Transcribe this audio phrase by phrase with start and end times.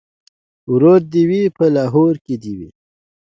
[0.35, 2.13] ـ ورور دې وي په لاهور
[2.43, 2.69] دې وي.